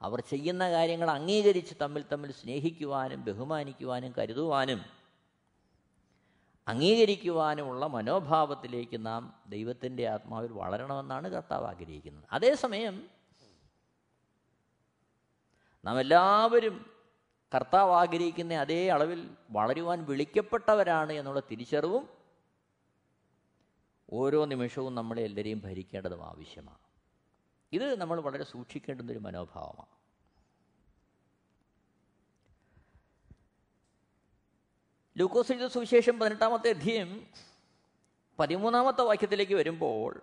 അവർ 0.02 0.22
ചെയ്യുന്ന 0.22 0.70
കാര്യങ്ങൾ 0.70 1.10
അംഗീകരിച്ച് 1.10 1.76
തമ്മിൽ 1.82 2.04
തമ്മിൽ 2.14 2.32
സ്നേഹിക്കുവാനും 2.32 3.24
ബഹുമാനിക്കുവാനും 3.24 4.14
കരുതുവാനും 4.18 4.86
അംഗീകരിക്കുവാനുമുള്ള 6.68 7.86
മനോഭാവത്തിലേക്ക് 7.86 9.06
നാം 9.06 9.34
ദൈവത്തിന്റെ 9.48 10.08
ആത്മാവിൽ 10.08 10.52
വളരണമെന്നാണ് 10.52 11.30
കർത്താവ് 11.30 11.66
ആഗ്രഹിക്കുന്നത്. 11.66 12.24
അതേസമയം 12.32 13.10
നാം 15.86 16.00
എല്ലാവരും 16.00 16.86
കർത്താവ് 17.56 17.92
ആഗ്രഹിക്കുന്ന 17.92 18.54
അതേ 18.54 18.90
അളവിൽ 18.90 19.30
വളരുവാൻ 19.52 20.06
വിളിക്കപ്പെട്ടവരാണ് 20.06 21.14
എന്നുള്ള 21.14 21.40
തിരിച്ചറിവും 21.40 22.23
ഓരോ 24.14 24.46
നിമിഷവും 24.46 24.96
നമ്മളെ 24.96 25.22
എല്ലാവരെയും 25.22 25.62
ഭരിക്കേണ്ടതും 25.66 26.26
ആവശ്യമാണ്. 26.26 26.78
ഇത് 27.72 28.02
നമ്മൾ 28.02 28.22
വളരെ 28.22 28.44
സൂക്ഷിക്കേണ്ടുന്നൊരു 28.44 29.20
മനോഭാവമാണ്. 29.20 30.04
ലൂക്കോസ് 35.18 35.68
സുവിശേഷം 35.68 36.20
പതിനെട്ടാമത്തെ 36.20 36.70
അധ്യയം 36.70 37.28
പതിമൂന്നാമത്തെ 38.40 39.02
വാക്യത്തിലേക്ക് 39.02 39.54
വരുമ്പോൾ 39.54 40.22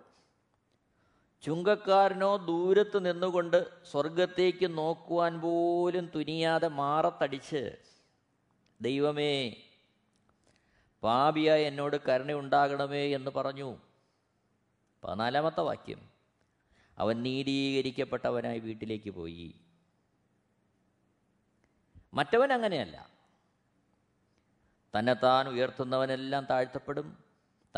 ചുങ്കക്കാരനോ 1.41 2.35
ദൂരത്ത് 2.35 3.05
നിന്നുകൊണ്ട് 3.05 3.85
സ്വർഗത്തേക്ക് 3.91 4.77
നോക്കുവാൻ 4.77 5.41
പോലും 5.41 6.11
തുനിയാതെ 6.15 6.67
മാറത്തടിച്ച് 6.67 7.77
ദൈവമേ 8.81 9.63
പാപിയായ 11.03 11.61
എന്നോട് 11.61 11.97
കരുണയുണ്ടാകണമേ 12.09 13.15
എന്ന് 13.15 13.31
പറഞ്ഞു. 13.31 13.77
പതിനാലാമത്തെ 15.03 15.61
വാക്യം. 15.61 16.09
അവൻ 16.97 17.23
നീതീകരിക്കപ്പെട്ടവനായി 17.23 18.59
വീട്ടിലേക്ക് 18.59 19.09
പോയി. 19.09 19.55
മറ്റവൻ 22.13 22.53
അങ്ങനെയല്ല. 22.53 23.09
തന്നെത്താൻ 24.99 25.49
ഉയർത്തുന്നവനെല്ലാം 25.49 26.47
താഴ്ത്തപ്പെടും 26.49 27.23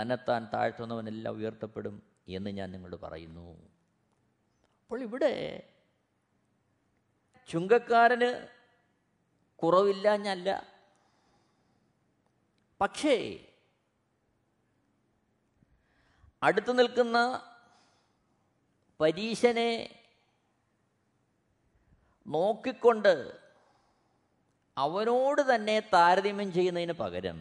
തന്നെത്താൻ 0.01 0.47
താഴ്ത്തുന്നവനെല്ലാം 0.53 1.35
ഉയർത്തപ്പെടും 1.35 2.03
എന്ന് 2.27 2.49
ഞാൻ 2.49 2.71
നിങ്ങളോട് 2.71 3.01
പറയുന്നു. 3.01 3.51
അപ്പോൾ 4.81 5.01
ഇവിടെ 5.01 5.63
ചുങ്കക്കാരന് 7.47 8.47
കുറവില്ലാഞ്ഞല്ല 9.55 10.72
പക്ഷേ 12.83 13.15
അടുത്തു 16.41 16.71
നിൽക്കുന്ന 16.71 17.17
പരീശനെ 18.99 19.71
നോക്കിക്കൊണ്ട് 22.25 23.13
അവനോട് 24.77 25.41
തന്നെ 25.41 25.79
താരതമ്യം 25.93 26.53
ചെയ്യുന്നതിന് 26.53 26.93
പകരം 26.93 27.39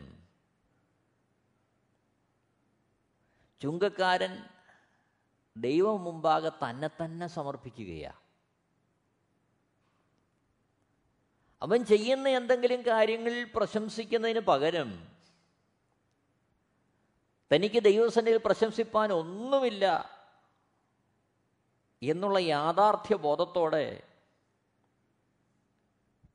ചുങ്കക്കാരൻ 3.61 4.35
ദൈവം 5.57 6.05
മുമ്പാകെ 6.05 6.53
തന്നെ 6.59 6.89
തന്നെ 6.97 7.27
സമർപ്പിക്കുകയാണ് 7.27 8.21
അവൻ 11.63 11.85
ചെയ്യുന്ന 11.85 12.29
എന്തെങ്കിലും 12.29 12.83
കാര്യങ്ങളിൽ 12.87 13.45
പ്രശംസിക്കുന്നതിന് 13.57 14.41
പകരം 14.41 15.12
തനിക്ക് 17.53 17.83
ദൈവസന്നിധിയിൽ 17.83 18.39
പ്രശംസിപ്പാൻ 18.39 19.13
ഒന്നുമില്ല 19.13 20.13
എന്നുള്ള 22.03 22.39
യാഥാർത്ഥ്യ 22.39 23.17
ബോധത്തോടെ 23.17 24.03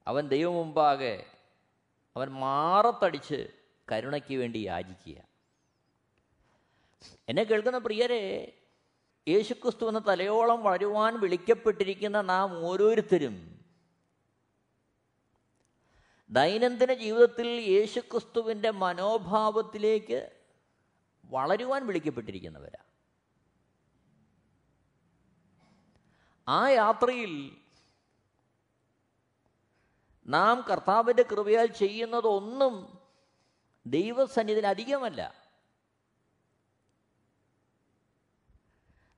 അവൻ 0.07 0.27
ദൈവം 0.27 0.53
മുമ്പാകെ 0.53 1.25
അവൻ 2.15 2.27
മാറത്തടിച്ച് 2.27 3.49
കരുണയ്ക്ക് 3.91 4.35
വേണ്ടി 4.35 4.59
യാചിക്കുക. 4.59 5.23
എന്നെ 7.29 7.43
കേൾക്കുന്ന 7.43 7.77
പ്രിയരെ 7.77 8.53
യേശുക്രിസ്തു 9.27 9.85
എന്ന 9.85 9.99
തലയോളം 9.99 10.63
വളരുവാൻ 10.63 11.19
വിളിക്കപ്പെട്ടിരിക്കുന്ന 11.19 12.21
നാം 12.21 12.67
ഓരോരുത്തരും 12.67 13.57
ദൈനംദിന 16.29 16.93
ജീവിതത്തിൽ 16.93 17.47
യേശുക്രിസ്തുവിന്റെ 17.47 18.71
മനോഭാവത്തിലേക്ക് 18.71 20.36
വളരുവാൻ 21.29 21.87
വിളിക്കപ്പെട്ടിരിക്കുന്നവരാ. 21.87 22.81
ആ 26.47 26.69
യാത്രയിൽ 26.69 27.59
നാം 30.25 30.61
കർത്താവിന്റെ 30.69 31.23
കൃപയാൽ 31.23 31.67
ചെയ്യുന്നതൊന്നും 31.67 33.03
ദൈവസന്നിധിയിൽ 33.85 34.67
അധികമല്ല 34.67 35.21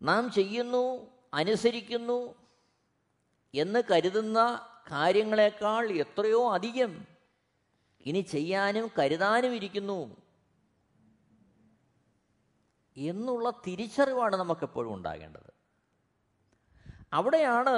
നാം 0.02 0.32
ചെയ്യുന്നു 0.32 1.12
അനുസരിക്കുന്നു 1.34 2.36
എന്ന് 3.54 3.84
കരുതുന്ന 3.92 4.40
കാര്യങ്ങളെക്കാൾ 4.92 5.92
എത്രയോ 5.92 6.54
അധികം 6.54 7.06
ഇനി 8.06 8.22
ചെയ്യാനും 8.22 8.92
കരുതാനും 9.00 9.56
ഇരിക്കുന്നു 9.56 10.00
എന്നുള്ള 13.00 13.50
തിരിച്ചറിവാണ് 13.66 14.36
നമുക്കെപ്പോഴും 14.36 14.94
ഉണ്ടാകേണ്ടത്. 14.94 15.52
അവിടെയാണ് 17.14 17.76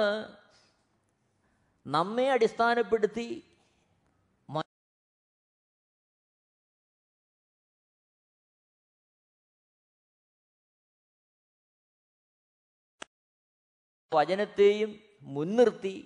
നമ്മെ 1.86 2.30
അടിസ്ഥാനപ്പെടുത്തി 2.30 3.28
വചനത്തെയും 14.12 14.90
മുൻനിർത്തി 15.26 15.96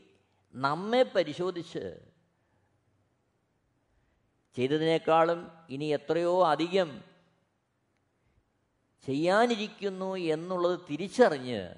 നമ്മെ 0.54 1.02
പരിശോധിച്ച് 1.02 1.82
ചെയ്തതിനേക്കാളും 4.56 5.40
ഇനി 5.70 5.86
എത്രയോ 5.86 6.46
അധികം 6.46 6.90
ചെയ്യാനിരിക്കുന്നു 9.02 10.14
എന്നുള്ളത് 10.16 10.80
തിരിച്ചറിഞ്ഞ് 10.90 11.74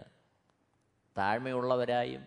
താഴ്മയുള്ളവരായും 1.18 2.26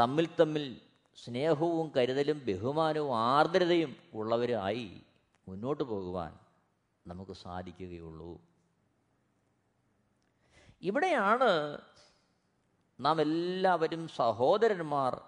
തമ്മിൽ 0.00 0.28
തമ്മിൽ 0.40 0.80
സ്നേഹവും 1.14 1.92
കരുതലും 1.96 2.38
ബഹുമാനവും 2.38 3.16
ആർദ്രതയും 3.16 3.96
ഉള്ളവരായി 4.14 5.02
മുന്നോട്ട് 5.48 5.84
പോകുവാൻ 5.84 6.38
നമുക്ക് 7.06 7.32
സാധിക്കുകയുള്ളൂ. 7.32 8.40
ഇവിടെയാണ് 10.82 11.80
നാം 13.00 13.20
എല്ലാവരും 13.20 14.08
സഹോദരന്മാർ 14.08 15.22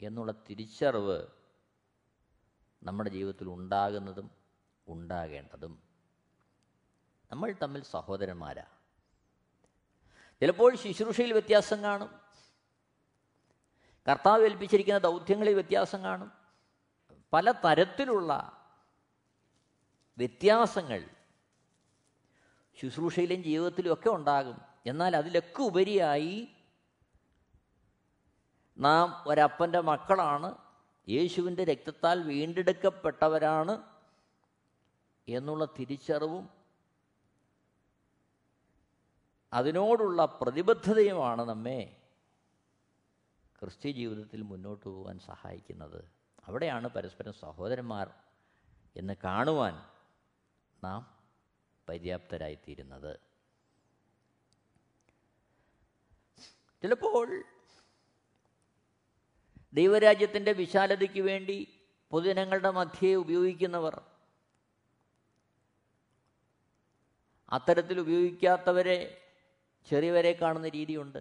എന്നുള്ള 0.00 0.32
തിരിച്ചറിവ് 0.32 1.26
നമ്മുടെ 2.82 3.10
ജീവിതത്തിൽ 3.10 3.48
ഉണ്ടാകുന്നതും 3.48 4.30
ഉണ്ടാകേണ്ടതും. 4.88 5.85
നമ്മൾ 7.30 7.54
തമ്മിൽ 7.62 7.82
സഹോദരന്മാരാ. 7.82 8.64
ചിലപ്പോൾ 10.40 10.76
ശുശ്രൂഷയിൽ 10.76 11.32
വ്യത്യാസം 11.32 11.82
കാണും. 11.82 12.20
കർത്താവ് 14.08 14.44
ഏൽപ്പിച്ചിരിക്കുന്ന 14.44 14.98
ദൗത്യങ്ങളിൽ 14.98 15.54
വ്യത്യാസം 15.54 16.02
കാണും. 16.02 16.32
പല 17.32 17.50
തരത്തിലുള്ള 17.50 18.52
വ്യത്യാസങ്ങൾ 20.18 21.10
ശുശ്രൂഷയിലും 22.80 23.44
ജീവിതത്തിലും 23.44 23.92
ഒക്കെ 23.92 24.08
ഉണ്ടാകും. 24.08 24.60
എന്നാൽ 24.86 25.16
അതിലൊക്കെ 25.16 25.62
ഉപരിയായി 25.62 26.48
നാം 28.78 29.24
ഒരപ്പന്റെ 29.26 29.80
മക്കളാണ്. 29.80 30.54
യേശുവിന്റെ 31.08 31.64
രക്തത്താൽ 31.64 32.22
വീണ്ടെടുക്കപ്പെട്ടവരാണ് 32.22 33.82
എന്നുള്ള 35.28 35.64
തിരിച്ചറിവും 35.64 36.65
അതിനോടുള്ള 39.56 40.24
പ്രതിബദ്ധതയുമാണ് 40.24 41.42
നമ്മെ 41.42 41.80
ക്രിസ്ത്യ 43.62 43.90
ജീവിതത്തിൽ 43.90 44.42
മുന്നോട്ട് 44.42 44.88
പോകാൻ 44.88 45.18
സഹായിക്കുന്നത്. 45.18 46.04
അവിടെയാണ് 46.46 46.88
പരസ്പരം 46.88 47.32
സഹോദരന്മാർ 47.32 48.10
എന്ന് 48.96 49.14
കാണുവാൻ 49.24 49.74
നാം 50.84 51.00
പര്യാപ്തരായിത്തീരുന്നത്. 51.88 53.18
ചിലപ്പോൾ 56.82 57.44
ദൈവരാജ്യത്തിന്റെ 59.72 60.52
വിശാലതയ്ക്ക് 60.52 61.20
വേണ്ടി 61.20 61.56
പൊതുജനങ്ങളുടെ 62.10 62.70
മധ്യയെ 62.70 63.14
ഉപയോഗിക്കുന്നവർ 63.14 64.00
അത്തരത്തിൽ 67.52 68.00
ഉപയോഗിക്കാത്തവരെ 68.00 69.22
ചെറിയവരെ 69.90 70.32
കാണുന്ന 70.32 70.68
രീതിയുണ്ട്. 70.68 71.20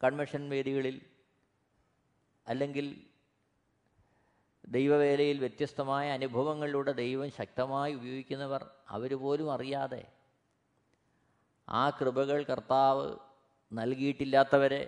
കൺവെൻഷൻ 0.00 0.42
വേദികളിൽ 0.48 0.96
അല്ലെങ്കിൽ 2.46 2.86
ദൈവവേലയിൽ 4.64 5.38
വ്യത്യസ്തമായ 5.38 6.06
അനുഭവങ്ങളിലൂടെ 6.12 6.92
ദൈവം 6.92 7.30
ശക്തമായി 7.30 7.92
ഉപയോഗിക്കുന്നവർ 7.94 8.62
അവർ 8.88 9.12
പോലും 9.16 9.48
അറിയാതെ 9.52 10.02
ആ 11.68 11.90
കൃപകൾ 11.90 12.38
കർത്താവ് 12.42 13.06
നൽകിയിട്ടില്ലാത്തവരെ 13.72 14.82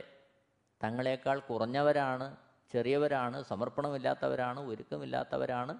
തങ്ങളെക്കാൾ 0.80 1.38
കുറഞ്ഞവരാണ് 1.40 2.26
ചെറിയവരാണ് 2.74 3.38
സമർപ്പണമില്ലാത്തവരാണ് 3.42 4.60
ഒരുക്കമില്ലാത്തവരാണ് 4.60 5.74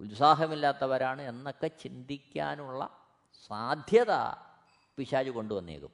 ഉത്സാഹമില്ലാത്തവരാണ് 0.00 1.22
എന്നൊക്കെ 1.22 1.68
ചിന്തിക്കാനുള്ള 1.82 2.82
സാധ്യത 3.50 4.12
പിശാജ് 4.96 5.30
കൊണ്ടുവന്നേക്കും. 5.30 5.92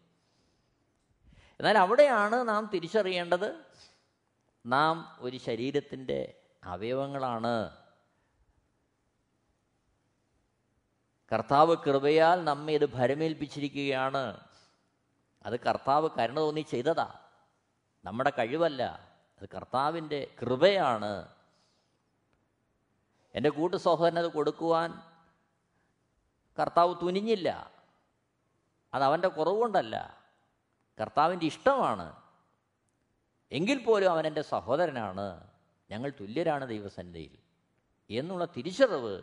എന്നാൽ 1.61 1.79
അവിടെയാണ് 1.79 2.49
നാം 2.49 2.71
തിരിച്ചറിയേണ്ടത്. 2.75 3.65
നാം 4.67 5.17
ഒരു 5.19 5.37
ശരീരത്തിന്റെ 5.37 6.41
അവയവങ്ങളാണ്. 6.65 7.77
കർത്താവ് 11.33 11.77
കൃപയാൽ 11.77 12.45
നമ്മെ 12.45 12.73
ഇത് 12.73 12.87
ഭരമേൽപ്പിച്ചിരിക്കുകയാണ്. 12.87 14.41
അത് 15.43 15.61
കർത്താവ് 15.61 16.11
കരുണ 16.19 16.41
തോന്നി 16.41 16.61
ചെയ്തതാ. 16.61 17.21
നമ്മുടെ 18.05 18.33
കഴിവല്ല. 18.39 18.83
അത് 19.43 19.49
കർത്താവിന്റെ 19.55 20.35
കൃപയാണ്. 20.41 21.29
എന്റെ 23.35 23.51
കൂട്ടു 23.51 23.77
സഹോദരനത് 23.77 24.27
കൊടുക്കുവാൻ 24.27 25.03
കർത്താവ് 26.61 26.95
തുനിഞ്ഞില്ല. 27.03 27.82
അത് 28.95 29.03
അവന്റെ 29.03 29.29
കുറവുകൊണ്ടല്ല. 29.29 30.25
കർത്താവിന്റെ 31.01 31.47
ഇഷ്ടമാണ്. 31.47 32.23
എങ്കിൽ 33.53 33.85
പോലും 33.85 34.11
അവൻ 34.11 34.27
എന്റെ 34.27 34.43
സഹോദരനാണ്. 34.43 35.51
ഞങ്ങൾ 35.91 36.13
തുല്യരാണ് 36.21 36.69
ദൈവസന്നിധിയിൽ. 36.69 37.39
എന്നുള്ള 38.11 38.45
തിരിച്ചറിവ് 38.45 39.23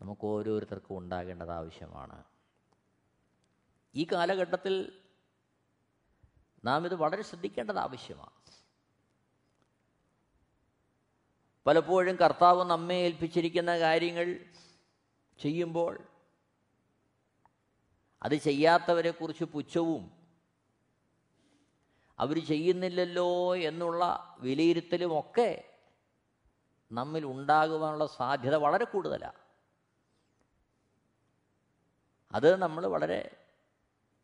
നമുക്ക് 0.00 0.26
ഓരോരുത്തർക്കും 0.26 0.98
ഉണ്ടാകേണ്ടത് 0.98 1.50
ആവശ്യമാണ്. 1.50 2.24
ഈ 3.94 4.06
കാലഘട്ടത്തിൽ 4.12 5.00
നാം 6.64 6.84
ഇത് 6.84 6.94
വളരെ 6.94 7.22
ശ്രദ്ധിക്കേണ്ടത് 7.22 7.78
ആവശ്യമാണ്. 7.78 8.44
പലപ്പോഴും 11.66 12.16
കർത്താവ് 12.16 12.64
നമ്മെ 12.64 12.94
ഏൽപ്പിച്ചിരിക്കുന്ന 12.94 13.78
കാര്യങ്ങൾ 13.78 14.44
ചെയ്യുമ്പോൾ 15.38 16.13
അത് 18.24 18.34
ചെയ്യാത്തവരെക്കുറിച്ച് 18.34 19.44
പുച്ഛവും. 19.44 20.10
അവർ 22.18 22.44
ചെയ്യുന്നില്ലല്ലോ 22.46 23.56
എന്നുള്ള 23.56 24.34
വിലയിരുത്തലുമൊക്കെ 24.40 25.64
നമ്മിൽ 26.92 27.24
ഉണ്ടാകുവാനുള്ള 27.24 28.06
സാധ്യത 28.06 28.54
വളരെ 28.54 28.84
കൂടുതലാണ് 28.84 29.40
അത് 32.30 32.56
നമ്മൾ 32.56 32.86
വളരെ 32.86 33.36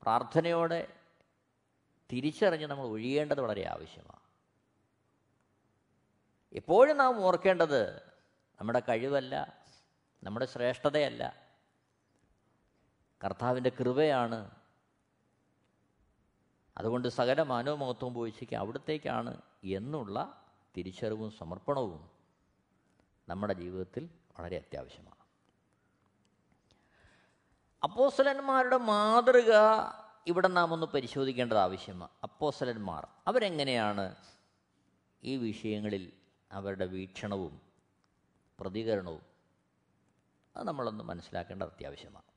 പ്രാർത്ഥനയോടെ 0.03 0.89
തിരിച്ചറിഞ്ഞ് 2.11 2.67
നമ്മൾ 2.67 2.87
ഒഴിയേണ്ടത് 2.87 3.41
വളരെ 3.41 3.67
ആവശ്യമാണ് 3.67 4.21
എപ്പോഴും 6.53 6.97
നാം 6.97 7.25
ഓർക്കേണ്ടത് 7.25 8.03
നമ്മുടെ 8.61 8.81
കഴിവല്ല 8.89 9.53
നമ്മുടെ 10.23 10.47
ശ്രേഷ്ഠതയല്ല 10.47 11.40
കർത്താവിന്റെ 13.25 13.71
കൃപയാണ്. 13.71 14.51
അതുകൊണ്ട് 16.77 17.09
സകല 17.09 17.43
മാനവമഹത്വം 17.43 18.15
പോയിച്ചയ്ക്ക് 18.15 18.55
അവിടത്തേക്കാണ് 18.55 19.43
എന്നുള്ള 19.65 20.45
തിരിച്ചറിവും 20.77 21.31
സമർപ്പണവും 21.31 22.11
നമ്മുടെ 23.29 23.55
ജീവിതത്തിൽ 23.55 24.11
വളരെ 24.39 24.57
അത്യാവശ്യമാണ്. 24.57 25.17
അപ്പോസലന്മാരുടെ 27.83 28.77
മാതൃക 28.77 29.53
ഇവിടെ 30.27 30.49
നാം 30.49 30.73
ഒന്ന് 30.73 30.87
പരിശോധിക്കേണ്ടത് 30.87 31.59
ആവശ്യമാണ്. 31.59 32.11
അപ്പോസലന്മാർ 32.23 33.07
അവരെങ്ങനെയാണ് 33.27 34.17
ഈ 35.25 35.37
വിഷയങ്ങളിൽ 35.37 36.13
അവരുടെ 36.53 36.87
വീക്ഷണവും 36.87 37.61
പ്രതികരണവും 38.61 39.23
അത് 40.57 40.67
നമ്മളൊന്ന് 40.67 41.05
മനസ്സിലാക്കേണ്ടത് 41.05 41.69
അത്യാവശ്യമാണ്. 41.69 42.30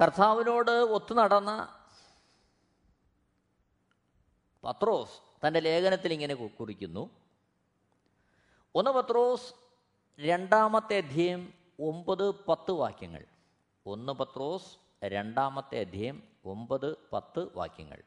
കർത്താവിനോട് 0.00 0.70
ഒത്തു 0.70 1.14
നടന്ന 1.14 1.80
പത്രോസ് 4.64 5.46
തന്റെ 5.46 5.60
ലേഖനത്തിൽ 5.60 6.12
ഇങ്ങനെ 6.12 6.34
കുറിക്കുന്നു. 6.34 7.10
ഒന്ന് 8.74 8.90
പത്രോസ് 8.90 9.54
രണ്ടാമത്തെ 10.20 10.96
അധ്യയം 10.96 11.52
ഒമ്പത് 11.80 12.44
പത്ത് 12.44 12.70
വാക്യങ്ങൾ. 12.70 13.24
ഒന്ന് 13.86 14.12
പത്രോസ് 14.12 14.76
രണ്ടാമത്തെ 15.04 15.80
അധ്യയം 15.80 16.22
ഒമ്പത് 16.44 16.96
പത്ത് 17.12 17.56
വാക്യങ്ങൾ. 17.56 18.02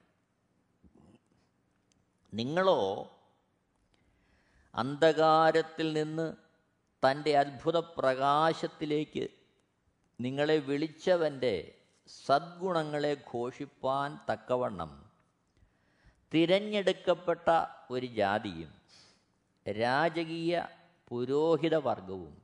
നിങ്ങളോ 2.34 3.12
അന്ധകാരത്തിൽ 4.76 5.94
നിന്ന് 5.94 6.36
തന്റെ 7.06 7.38
അത്ഭുത 7.38 7.78
പ്രകാശത്തിലേക്ക് 7.78 9.28
നിങ്ങളെ 10.22 10.58
വിളിച്ചവന്റെ 10.58 11.81
സദ്ഗുണങ്ങളെ 12.12 13.26
ഘോഷിപ്പാൻ 13.34 14.20
തക്കവണ്ണം 14.30 15.12
തിരഞ്ഞെടുക്കപ്പെട്ട 16.34 17.50
ഒരു 17.92 18.06
ജാതിയും 18.06 18.72
രാജകീയ 19.72 20.62
പുരോഹിത 21.08 21.76
വർഗവും 21.76 22.42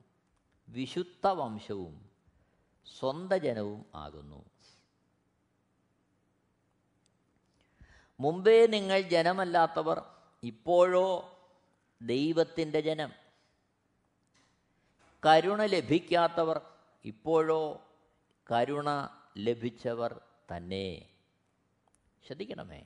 വിശുദ്ധ 0.69 1.27
വംശവും 1.27 2.09
സ്വന്ത 2.85 3.33
ജനവും 3.33 3.85
ആകുന്നു. 3.95 4.45
മുമ്പേ 8.19 8.67
നിങ്ങൾ 8.67 9.01
ജനമല്ലാത്തവർ 9.01 9.97
ഇപ്പോഴോ 10.43 11.07
ദൈവത്തിന്റെ 12.01 12.81
ജനം. 12.81 13.11
കരുണ 15.25 15.61
ലഭിക്കാത്തവർ 15.63 16.61
ഇപ്പോഴോ 17.05 17.81
കരുണ 18.51 18.89
ലഭിച്ചവർ 19.37 20.21
തന്നെ. 20.51 21.09
ശ്രദ്ധിക്കണമേ. 22.25 22.81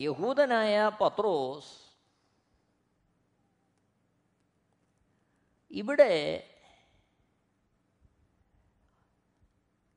യഹൂദനായ 0.00 0.90
പത്രോസ് 1.00 1.72
ഇവിടെ 5.70 6.14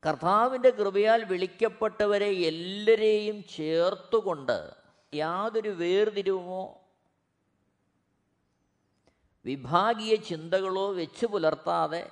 കർത്താവിന്റെ 0.04 0.70
കൃപയാൽ 0.70 1.24
വിളിക്കപ്പെട്ടവരെ 1.24 2.30
എല്ലാവരെയും 2.42 3.44
ചേർത്തുകൊണ്ട് 3.44 4.58
യാതൊരു 5.14 5.70
വേർതിരിവുമോ 5.70 6.64
വിഭാഗീയ 9.46 10.16
ചിന്തകളോ 10.16 10.94
വെച്ച് 10.94 11.26
പുലർത്താതെ 11.26 12.12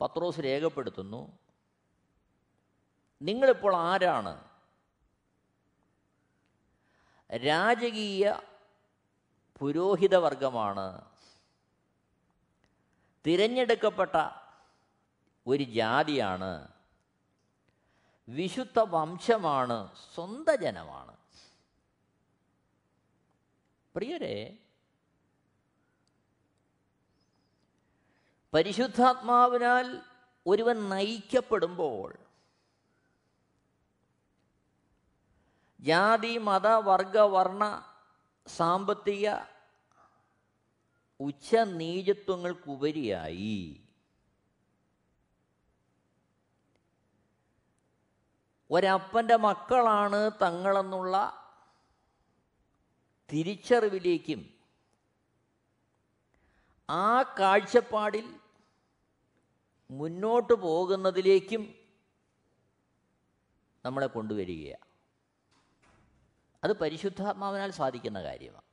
പത്രോസ് 0.00 0.40
രേഖപ്പെടുത്തുന്നു 0.40 1.38
നിങ്ങളിപ്പോൾ 3.22 3.76
ആരാണ്? 3.76 4.48
രാജകീയ 7.36 8.34
പുരോഹിത 9.58 10.16
വർഗമാണ് 10.16 11.04
തിരഞ്ഞെടുക്കപ്പെട്ട 13.26 14.30
ഒരു 15.46 15.62
ജാതിയാണ്. 15.62 16.68
വിശുദ്ധ 18.28 18.78
വംശമാണ് 18.78 19.96
സ്വന്തജനമാണ്. 20.14 21.16
പ്രിയരെ 23.96 24.56
പരിശുദ്ധാത്മാവിനാൽ 28.52 30.02
ഒരുവൻ 30.46 30.88
നയിക്കപ്പെടുമ്പോൾ 30.88 32.18
ജാതി 35.80 36.38
മത 36.38 36.66
വർഗ 36.66 37.18
വർണ 37.18 37.92
സാമ്പത്തിക 38.46 39.30
ഉച്ച 41.20 41.56
നീചത്വങ്ങൾക്കുപരിയായി. 41.56 43.80
ഒരപ്പന്റെ 48.70 49.36
മക്കളാണ് 49.36 50.30
തങ്ങളെന്നുള്ള 50.42 51.44
തിരിച്ചറിവിലേക്കും 53.30 54.57
ആ 56.90 57.22
കാഴ്ചപ്പാടിൽ 57.22 58.34
മുന്നോട്ട് 59.90 60.52
പോകുന്നതിലേക്കും 60.52 61.74
നമ്മളെ 63.84 64.06
കൊണ്ടുവരികയാണ്. 64.06 64.86
അത് 66.64 66.72
പരിശുദ്ധാത്മാവിനാൽ 66.76 67.70
സാധിക്കുന്ന 67.70 68.22
കാര്യമാണ്. 68.22 68.64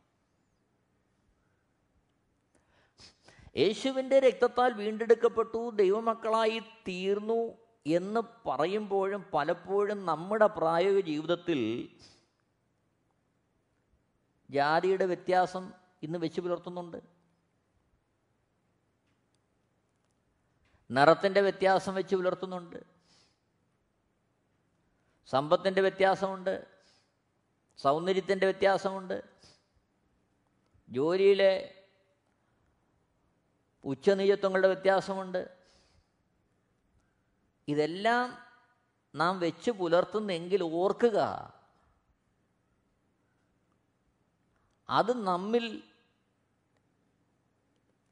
യേശുവിന്റെ 3.57 4.19
രക്തത്താൽ 4.19 4.73
വീണ്ടെടുക്കപ്പെട്ടു 4.73 5.69
ദൈവമക്കളായി 5.69 6.59
തീർന്നു 6.59 7.57
എന്ന് 7.87 8.21
പറയുമ്പോഴും 8.47 9.25
പലപ്പോഴും 9.33 10.05
നമ്മുടെ 10.05 10.47
പ്രായോഗിക 10.47 11.05
ജീവിതത്തിൽ 11.05 11.89
ജാതിയുടെ 14.49 15.05
വ്യത്യാസം 15.05 15.73
ഇന്ന് 16.03 16.19
വെച്ച് 16.19 16.41
പുലർത്തുന്നുണ്ട്. 16.41 17.14
നിറത്തിന്റെ 20.91 21.41
വ്യത്യാസം 21.41 21.95
വെച്ച് 21.95 22.15
പുലർത്തുന്നുണ്ട്. 22.15 22.83
സമ്പത്തിന്റെ 25.27 25.81
വ്യത്യാസമുണ്ട്. 25.81 26.67
സൗന്ദര്യത്തിന്റെ 27.77 28.45
വ്യത്യാസമുണ്ട്. 28.45 29.23
ജോലിയിലെ 30.89 31.83
ഉച്ചനീചത്വങ്ങളുടെ 33.83 34.67
വ്യത്യാസമുണ്ട്. 34.67 35.57
ഇതെല്ലാം 37.67 38.37
നാം 39.15 39.39
വെച്ച് 39.39 39.71
പുലർത്തുന്നെങ്കിൽ 39.71 40.63
ഓർക്കുക 40.63 41.19
അത് 44.89 45.23
നമ്മിൽ 45.23 45.83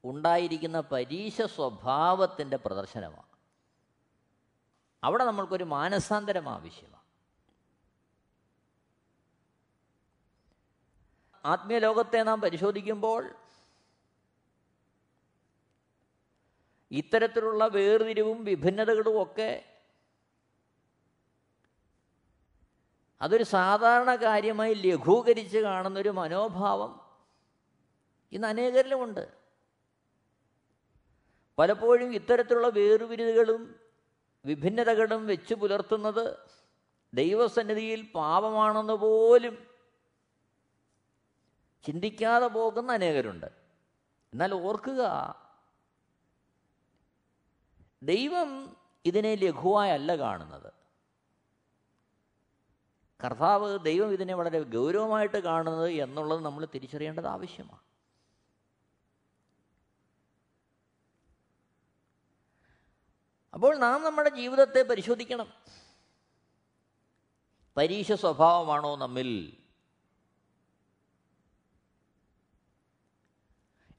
ഉണ്ടായിരിക്കുന്ന 0.04 0.80
പരീശ 0.80 1.42
സ്വഭാവത്തിന്റെ 1.42 2.56
പ്രദർശനമാണ്. 2.56 3.26
അവിടെ 5.04 5.24
നമ്മൾക്കൊരു 5.24 5.64
മാനസാന്തരം 5.64 6.48
ആവശ്യമാണ്. 6.48 7.04
ആത്മീയ 11.44 11.78
ലോകത്തെ 11.78 12.22
നാം 12.22 12.40
പരിശോധിക്കുമ്പോൾ 12.40 13.34
ഇത്തരത്തിലുള്ള 16.90 17.66
വേർതിരിവും 17.66 18.44
വിഭിന്നതകളും 18.44 19.22
ഒക്കെ 19.22 19.80
അതൊരു 23.22 23.44
സാധാരണ 23.44 24.14
കാര്യമായി 24.14 24.74
ലഘൂകരിച്ച് 24.74 25.58
കാണുന്നൊരു 25.58 26.08
മനോഭാവം 26.08 27.18
ഇന്ന് 28.32 28.48
അനേകരിലുമുണ്ട്. 28.48 29.43
പലപ്പോഴും 31.58 32.14
ഇത്തരത്തിലുള്ള 32.14 32.68
വേർവിരുതുകളും 32.68 33.80
വിഭിന്നതകളും 34.44 35.26
വെച്ച് 35.26 35.54
പുലർത്തുന്നത് 35.54 36.38
ദൈവസന്നിധിയിൽ 37.14 38.10
പാപമാണെന്ന് 38.14 38.92
പോലും 38.92 39.66
ചിന്തിക്കാതെ 41.82 42.46
പോകുന്ന 42.46 42.92
അനേകരുണ്ട്. 42.92 43.46
എന്നാൽ 44.32 44.54
ഓർക്കുക 44.54 45.02
ദൈവം 48.02 48.76
ഇതിനെ 49.04 49.34
ലഘുവായല്ല 49.34 50.16
കാണുന്നത്. 50.16 50.72
കർത്താവ് 53.24 53.78
ദൈവം 53.78 54.12
ഇതിനെ 54.12 54.34
വളരെ 54.34 54.62
ഗൗരവമായിട്ട് 54.62 55.36
കാണുന്നത് 55.36 55.90
എന്നുള്ളത് 55.90 56.40
നമ്മൾ 56.40 56.68
തിരിച്ചറിയേണ്ടത് 56.74 57.26
ആവശ്യമാണ്. 57.26 57.93
അപ്പോൾ 63.54 63.76
നാം 63.76 64.02
നമ്മുടെ 64.02 64.30
ജീവിതത്തെ 64.30 64.82
പരിശോധിക്കണം. 64.82 65.52
പരീക്ഷ 67.76 68.12
സ്വഭാവമാണോ 68.12 68.96
നമ്മിൽ? 68.96 69.56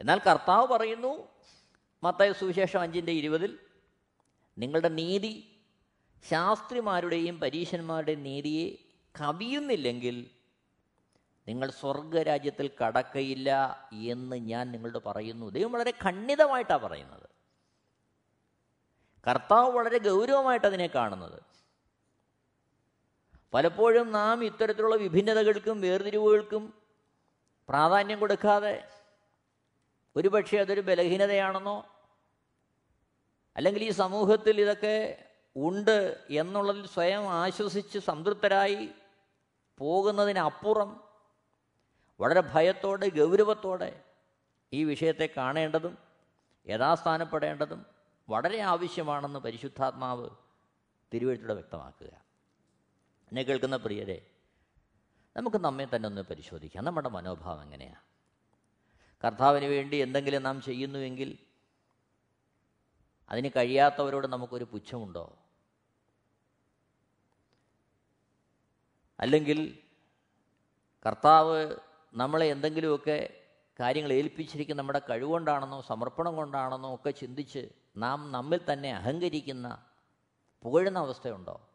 എന്നാൽ 0.02 0.20
കർത്താവ് 0.20 0.68
പറയുന്നു 0.68 1.28
മത്തായ 2.04 2.32
സുവിശേഷം 2.32 2.82
അഞ്ചിന്റെ 2.82 3.12
ഇരുപതിൽ 3.12 3.60
നിങ്ങളുടെ 4.58 4.90
നീതി 4.90 5.62
ശാസ്ത്രിമാരുടെയും 6.30 7.40
പരീശന്മാരുടെയും 7.40 8.24
നീതിയെ 8.24 8.78
കവിയുന്നില്ലെങ്കിൽ 9.22 10.32
നിങ്ങൾ 11.48 11.72
സ്വർഗരാജ്യത്തിൽ 11.72 12.70
കടക്കയില്ല 12.84 13.50
എന്ന് 13.94 14.36
ഞാൻ 14.36 14.72
നിങ്ങളോട് 14.72 15.04
പറയുന്നു. 15.06 15.50
ദൈവം 15.50 15.72
വളരെ 15.72 15.94
ഖണ്ഡിതമായിട്ടാണ് 16.04 16.82
പറയുന്നത്. 16.82 17.35
കർത്താവ് 19.28 19.72
വളരെ 19.72 19.98
ഗൗരവമായിട്ട് 19.98 20.66
അതിനെ 20.66 20.88
കാണുന്നത്. 20.88 21.42
പലപ്പോഴും 23.54 24.12
നാം 24.12 24.44
ഇത്തരത്തിലുള്ള 24.44 24.96
വിഭിന്നതകൾക്കും 24.96 25.82
വേർതിരിവുകൾക്കും 25.82 26.74
പ്രാധാന്യം 27.70 28.20
കൊടുക്കാതെ 28.20 28.84
ഒരുപക്ഷെ 30.16 30.58
അതൊരു 30.58 30.82
ബലഹീനതയാണെന്നോ 30.82 31.86
അല്ലെങ്കിൽ 33.58 33.84
ഈ 33.84 33.90
സമൂഹത്തിൽ 33.90 34.62
ഇതൊക്കെ 34.62 35.26
ഉണ്ട് 35.56 36.26
എന്നുള്ളതിൽ 36.30 36.86
സ്വയം 36.86 37.32
ആശ്വസിച്ച് 37.32 38.00
സംതൃപ്തരായി 38.00 38.90
പോകുന്നതിനപ്പുറം 39.80 41.02
വളരെ 42.20 42.42
ഭയത്തോടെ 42.42 43.10
ഗൗരവത്തോടെ 43.10 44.02
ഈ 44.74 44.84
വിഷയത്തെ 44.84 45.30
കാണേണ്ടതും 45.38 45.98
യഥാസ്ഥാനപ്പെടേണ്ടതും 46.68 47.95
വളരെ 48.30 48.60
ആവശ്യമാണെന്ന് 48.60 49.40
പരിശുദ്ധാത്മാവ് 49.40 50.30
തിരുവഴുത്തിലൂടെ 51.14 51.54
വ്യക്തമാക്കുക. 51.54 52.08
എന്നെ 53.28 53.44
കേൾക്കുന്ന 53.44 53.76
പ്രിയരെ 53.76 54.26
നമുക്ക് 55.38 55.58
നമ്മെ 55.58 55.88
തന്നെ 55.96 56.08
ഒന്ന് 56.08 56.22
പരിശോധിക്കാം. 56.22 56.86
നമ്മുടെ 56.86 57.10
മനോഭാവം 57.10 57.62
എങ്ങനെയാണ് 57.62 58.02
കർത്താവിന് 59.24 59.66
വേണ്ടി 59.66 59.98
എന്തെങ്കിലും 59.98 60.44
നാം 60.44 60.62
ചെയ്യുന്നുവെങ്കിൽ 60.62 61.38
അതിന് 63.30 63.50
കഴിയാത്തവരോട് 63.56 64.28
നമുക്കൊരു 64.28 64.64
പുച്ഛമുണ്ടോ? 64.64 65.38
അല്ലെങ്കിൽ 69.20 69.78
കർത്താവ് 71.06 71.76
നമ്മളെ 72.14 72.46
എന്തെങ്കിലുമൊക്കെ 72.46 73.45
കാര്യങ്ങൾ 73.80 74.14
ഏൽപ്പിച്ചിരിക്കുന്ന 74.14 74.80
നമ്മുടെ 74.80 75.02
കഴിവുകൊണ്ടാണെന്നോ 75.10 75.82
സമർപ്പണം 75.82 76.36
കൊണ്ടാണെന്നോ 76.36 76.96
ഒക്കെ 76.96 77.10
ചിന്തിച്ച് 77.10 77.70
നാം 77.98 78.32
നമ്മിൽ 78.32 78.60
തന്നെ 78.74 78.96
അഹങ്കരിക്കുന്ന 78.96 79.86
പുകഴുന്ന 80.64 81.00
അവസ്ഥയുണ്ടോ? 81.00 81.70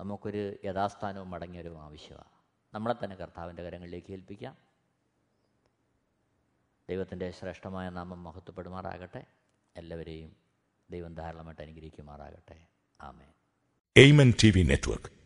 നമുക്കൊരു 0.00 0.56
യഥാസ്ഥാനവും 0.64 1.30
മടങ്ങിയൊരു 1.30 1.76
ആവശ്യമാണ്. 1.78 2.30
നമ്മളെ 2.74 2.94
തന്നെ 3.04 3.16
കർത്താവിന്റെ 3.16 3.62
കരങ്ങളിലേക്ക് 3.62 4.12
ഏൽപ്പിക്കാം. 4.12 4.56
ദൈവത്തിന്റെ 6.88 7.30
ശ്രേഷ്ഠമായ 7.30 7.88
നാമം 7.88 8.24
മഹത്വപ്പെടുമാറാകട്ടെ. 8.24 9.26
എല്ലാവരെയും 9.76 10.36
ദൈവം 10.90 11.14
ധാരാളമായിട്ട് 11.14 11.62
അനുഗ്രഹിക്കുമാറാകട്ടെ. 11.62 12.66
ആമേ 13.00 13.26
Amen 13.96 14.32
T 14.42 14.50
V 14.50 14.62
network 14.62 15.25